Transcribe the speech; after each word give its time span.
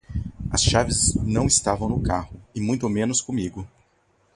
As 0.51 0.63
chaves 0.65 1.13
não 1.13 1.45
estavam 1.45 1.87
no 1.87 2.01
carro 2.01 2.41
e 2.55 2.59
muito 2.59 2.89
menos 2.89 3.21
comigo. 3.21 3.67